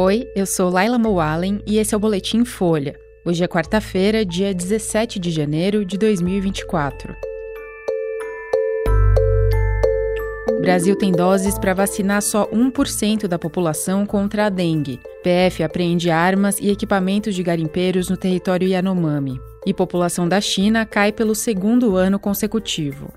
[0.00, 2.96] Oi, eu sou Laila Moalen e esse é o Boletim Folha.
[3.26, 7.16] Hoje é quarta-feira, dia 17 de janeiro de 2024.
[10.50, 15.00] O Brasil tem doses para vacinar só 1% da população contra a dengue.
[15.24, 19.36] PF apreende armas e equipamentos de garimpeiros no território Yanomami.
[19.66, 23.12] E população da China cai pelo segundo ano consecutivo.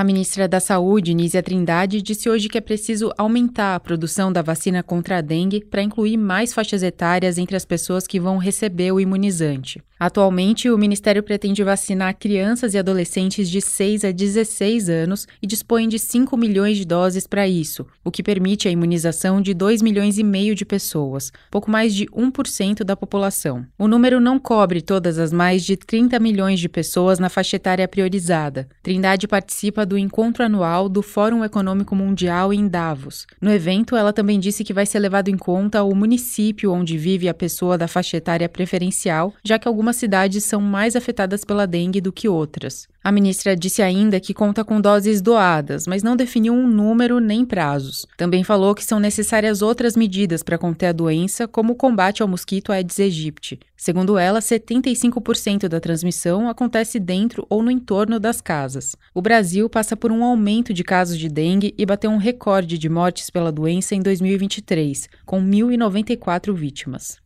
[0.00, 4.40] A ministra da Saúde, Nízia Trindade, disse hoje que é preciso aumentar a produção da
[4.40, 8.92] vacina contra a dengue para incluir mais faixas etárias entre as pessoas que vão receber
[8.92, 9.82] o imunizante.
[10.00, 15.86] Atualmente, o Ministério pretende vacinar crianças e adolescentes de 6 a 16 anos e dispõe
[15.86, 20.16] de 5 milhões de doses para isso, o que permite a imunização de 2 milhões
[20.16, 23.66] e meio de pessoas, pouco mais de 1% da população.
[23.78, 27.86] O número não cobre todas as mais de 30 milhões de pessoas na faixa etária
[27.86, 28.66] priorizada.
[28.82, 33.26] Trindade participa do encontro anual do Fórum Econômico Mundial em Davos.
[33.40, 37.28] No evento, ela também disse que vai ser levado em conta o município onde vive
[37.28, 42.00] a pessoa da faixa etária preferencial, já que algumas cidades são mais afetadas pela dengue
[42.00, 42.86] do que outras.
[43.02, 47.46] A ministra disse ainda que conta com doses doadas, mas não definiu um número nem
[47.46, 48.06] prazos.
[48.14, 52.28] Também falou que são necessárias outras medidas para conter a doença, como o combate ao
[52.28, 53.58] mosquito Aedes aegypti.
[53.74, 58.94] Segundo ela, 75% da transmissão acontece dentro ou no entorno das casas.
[59.14, 62.90] O Brasil passa por um aumento de casos de dengue e bateu um recorde de
[62.90, 67.18] mortes pela doença em 2023, com 1.094 vítimas.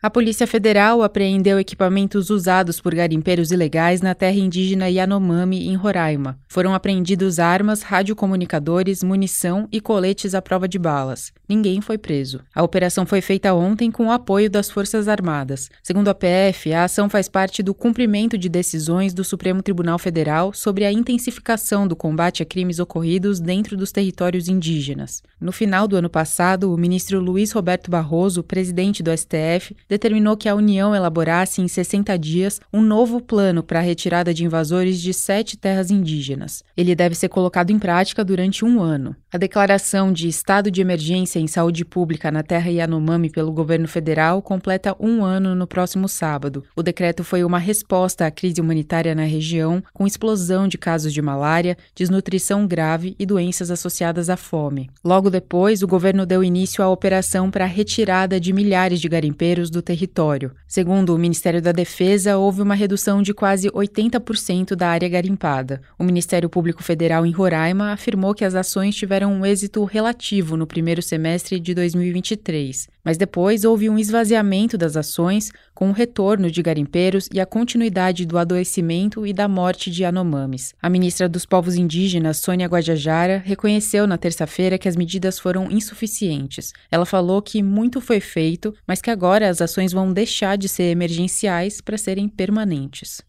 [0.00, 6.38] A Polícia Federal apreendeu equipamentos usados por garimpeiros ilegais na terra indígena Yanomami, em Roraima.
[6.46, 11.32] Foram apreendidos armas, radiocomunicadores, munição e coletes à prova de balas.
[11.48, 12.42] Ninguém foi preso.
[12.54, 15.68] A operação foi feita ontem com o apoio das Forças Armadas.
[15.82, 20.52] Segundo a PF, a ação faz parte do cumprimento de decisões do Supremo Tribunal Federal
[20.52, 25.24] sobre a intensificação do combate a crimes ocorridos dentro dos territórios indígenas.
[25.40, 30.48] No final do ano passado, o ministro Luiz Roberto Barroso, presidente do STF, determinou que
[30.48, 35.12] a União elaborasse em 60 dias um novo plano para a retirada de invasores de
[35.12, 36.62] sete terras indígenas.
[36.76, 39.16] Ele deve ser colocado em prática durante um ano.
[39.32, 44.40] A declaração de estado de emergência em saúde pública na terra Yanomami pelo governo federal
[44.40, 46.64] completa um ano no próximo sábado.
[46.76, 51.20] O decreto foi uma resposta à crise humanitária na região, com explosão de casos de
[51.20, 54.88] malária, desnutrição grave e doenças associadas à fome.
[55.04, 59.70] Logo depois, o governo deu início à operação para a retirada de milhares de garimpeiros
[59.70, 60.50] do do território.
[60.66, 65.80] Segundo o Ministério da Defesa, houve uma redução de quase 80% da área garimpada.
[65.98, 70.66] O Ministério Público Federal em Roraima afirmou que as ações tiveram um êxito relativo no
[70.66, 76.60] primeiro semestre de 2023, mas depois houve um esvaziamento das ações, com o retorno de
[76.60, 80.74] garimpeiros e a continuidade do adoecimento e da morte de Anomames.
[80.82, 86.72] A ministra dos Povos Indígenas, Sônia Guajajara, reconheceu na terça-feira que as medidas foram insuficientes.
[86.90, 90.84] Ela falou que muito foi feito, mas que agora as ações vão deixar de ser
[90.84, 93.22] emergenciais para serem permanentes.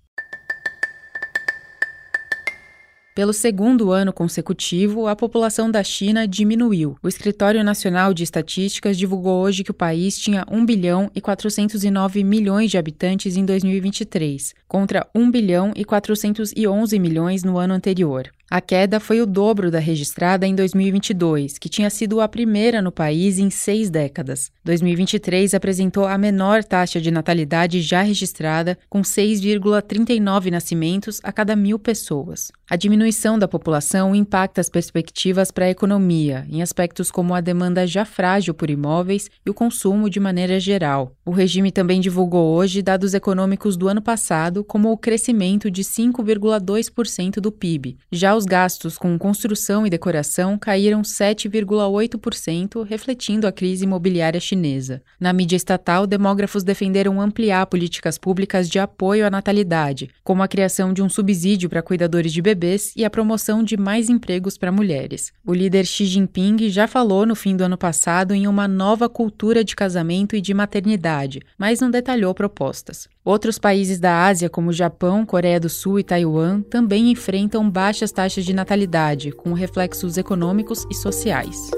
[3.19, 6.95] Pelo segundo ano consecutivo, a população da China diminuiu.
[7.03, 12.23] O Escritório Nacional de Estatísticas divulgou hoje que o país tinha 1 bilhão e 409
[12.23, 18.31] milhões de habitantes em 2023, contra 1 bilhão e 411 milhões no ano anterior.
[18.51, 22.91] A queda foi o dobro da registrada em 2022, que tinha sido a primeira no
[22.91, 24.51] país em seis décadas.
[24.65, 31.77] 2023 apresentou a menor taxa de natalidade já registrada, com 6,39 nascimentos a cada mil
[31.77, 32.51] pessoas.
[32.67, 37.85] A diminuição da população impacta as perspectivas para a economia, em aspectos como a demanda
[37.85, 41.15] já frágil por imóveis e o consumo de maneira geral.
[41.23, 47.35] O regime também divulgou hoje dados econômicos do ano passado, como o crescimento de 5,2%
[47.35, 47.97] do PIB.
[48.11, 55.01] Já os gastos com construção e decoração caíram 7,8%, refletindo a crise imobiliária chinesa.
[55.19, 60.94] Na mídia estatal, demógrafos defenderam ampliar políticas públicas de apoio à natalidade, como a criação
[60.94, 65.33] de um subsídio para cuidadores de bebês e a promoção de mais empregos para mulheres.
[65.45, 69.65] O líder Xi Jinping já falou no fim do ano passado em uma nova cultura
[69.65, 73.09] de casamento e de maternidade, mas não detalhou propostas.
[73.24, 78.45] Outros países da Ásia, como Japão, Coreia do Sul e Taiwan, também enfrentam baixas taxas
[78.45, 81.69] de natalidade, com reflexos econômicos e sociais.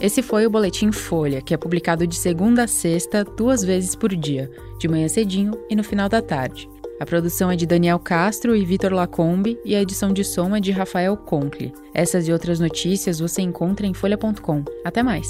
[0.00, 4.14] Esse foi o Boletim Folha, que é publicado de segunda a sexta, duas vezes por
[4.14, 6.68] dia, de manhã cedinho e no final da tarde.
[7.00, 10.60] A produção é de Daniel Castro e Vitor Lacombe e a edição de som é
[10.60, 11.72] de Rafael Conkle.
[11.92, 14.64] Essas e outras notícias você encontra em folha.com.
[14.84, 15.28] Até mais!